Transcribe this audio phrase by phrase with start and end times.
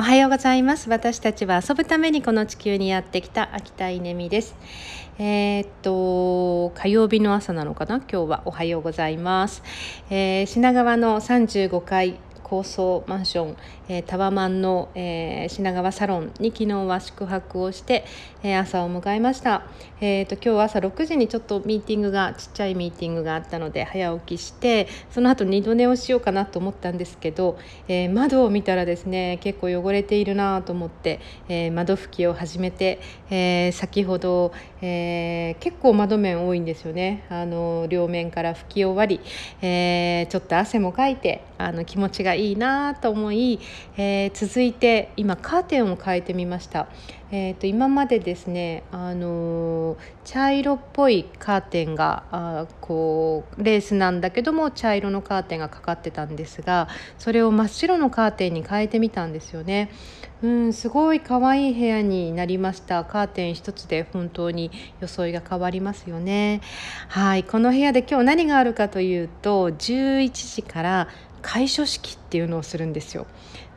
[0.00, 0.88] おはようございます。
[0.88, 4.54] 私たちは遊ぶためにこの地球にやってきた秋田稲美です。
[5.18, 7.96] えー、っと火曜日の朝なのかな？
[7.96, 9.64] 今日はおはようございます、
[10.08, 12.14] えー、品川の35階
[12.48, 13.56] 高層マンション、
[13.88, 18.04] えー、タワマンの、えー、品川サロンに昨日は宿泊をして、
[18.42, 19.66] えー、朝を迎えました、
[20.00, 37.24] えーと、今日朝6時にちょっとミーティングがちっちゃいミーティングがあったので早起きしてその後二度寝をしようかなと思ったんですけど、えー、窓を見たらですね結構汚れているなと思って、えー、窓拭きを始めて、えー、先ほど、えー、結構窓面多いんですよね。
[37.28, 39.20] あの両面から拭き終わり、
[39.60, 43.60] えー、ちょっと汗もかいてあの気持ちがいいなと思い、
[43.96, 46.88] えー、続いて今カーテンを変えてみました。
[47.30, 56.88] えーと、今までですね、あのー、茶色っぽいカーテンがあこうレースなんだけども茶色のカーテンがかかってたんですが
[57.18, 59.90] それを真っ白のカーテンに変えてみたんですよね。
[60.40, 64.70] うんすごい可愛い部屋になりましたカーテン一つで本当に
[65.00, 66.60] 装いが変わりますよね
[67.08, 71.08] はいこの部屋で今日何があるかというと11時から
[71.48, 73.26] 開所式っていうのをするんですよ。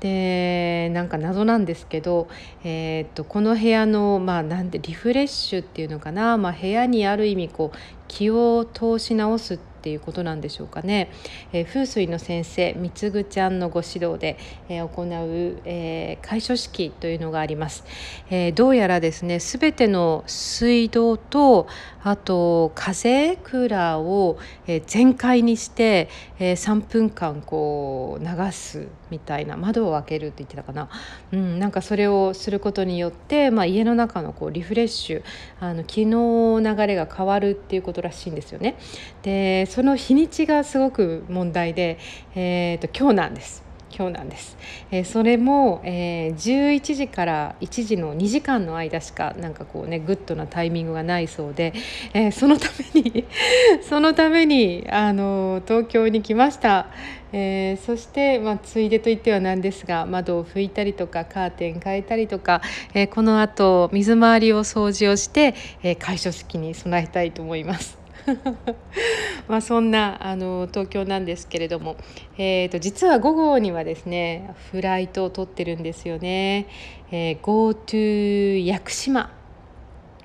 [0.00, 2.28] でなんか謎なんですけど、
[2.64, 11.10] えー、っとこの部屋の、まあ、なんてリフレッシュっていうのかな、まあ、部屋にある意味こう気を通し直すっっていうことなんでしょうかね、
[11.52, 14.36] えー、風水の先生みつぐちゃんのご指導で、
[14.68, 17.84] えー、行う、えー、開所式というのがあります、
[18.30, 21.68] え、どうやらですねすべての水道と
[22.02, 30.88] あと風クーラーを、え、全開にして、え、3分間こう流すみたいな窓を開けるって言ってたかな、
[31.32, 35.22] うん、なんかそれをすることによって、まあ、家の中のこうリフレッシュ
[35.60, 38.76] あの気の流れが変わるっていうことらしいんですよね。
[39.22, 41.98] でその日にちがすごく問題で、
[42.34, 43.68] えーと、今日なんです。
[43.96, 44.56] 今日なんです、
[44.90, 51.72] えー、それも、えー、11時から1時の2時間の間しかなんかこうねグッドなタイミングがないそうで、
[52.12, 53.24] えー、そのために
[53.82, 56.88] そのためにあの東京に来ました、
[57.32, 62.60] えー、そして、まあ、ついでと言ってはなんですが窓を拭いたりとかカーテン変えたりとか、
[62.94, 67.97] えこのあと水回りを掃除をして、え開所式に備えたいと思います。
[69.48, 71.96] まあそんなあの東京なんですけれども、
[72.36, 76.66] えーと、実は午後にはですねフライトを取ってるんですよね。
[77.10, 79.30] えー、GoTo 屋久島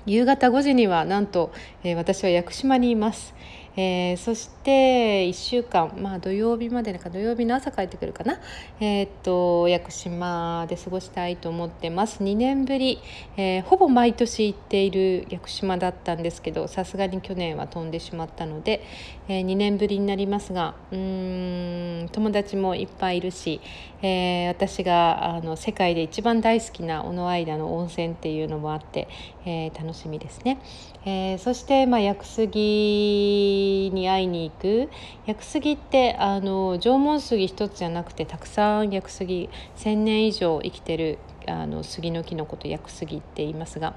[0.05, 1.51] 夕方5時にはなんと、
[1.83, 3.33] えー、私は屋久島にいます。
[3.75, 8.39] えー、そして1週間、まあ、土曜日までなんか土曜日の朝帰ってくるかな、
[8.79, 12.23] えー、っと屋久島で過ごしたいと思ってます。
[12.23, 12.99] 2年ぶり、
[13.35, 18.83] えー、ほぼ毎年行っている屋久島だったんですけどさすがに去年は飛んでしまったので、
[19.27, 23.59] え、2年ぶりになりますがうん友達もいっぱいいるし、
[24.01, 29.07] え、私があの世界で一番大好きな小野間の温泉っていうのもあって、
[29.45, 30.59] えー、楽しみですね。
[31.05, 34.89] えー、そして、まあ、屋久杉に会いに行く
[35.25, 41.17] 屋久杉ってあの縄文杉一つじゃなくてたくさん屋久杉1,000年以上生きてる
[41.47, 43.95] あの杉の木のこと屋久杉って言いますが、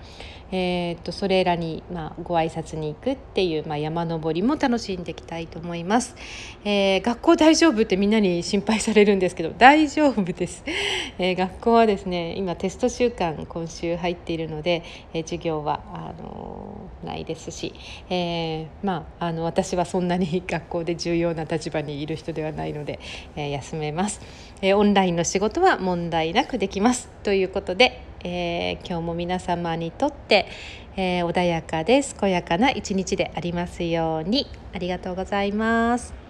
[0.53, 6.15] えー、っとそれらに、まあ、ご挨拶に行くっていう、まあ、山登りも楽しんでいきたいと思います、
[6.65, 10.65] えー、学校大丈夫ってみんなに心配されるんですけど大丈夫です、
[11.19, 14.83] えー、学校はですね今テスト週間今週入っているので、
[15.13, 17.75] え授業はあのないですし、
[18.11, 22.99] えまああの私はそんなに 学校で重要な立場にいる人ではないので、
[23.37, 24.21] え休めます、
[24.63, 27.09] えオンラインの仕事は問題なくできます。
[27.23, 30.47] ということで、えー、今日も皆様にとって、
[30.97, 36.26] えー、穏やかで健やかな一日でありますようにありがとうございます。